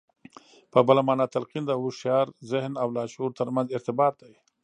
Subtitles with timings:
[0.73, 4.33] په بله مانا تلقين د هوښيار ذهن او لاشعور ترمنځ ارتباط دی.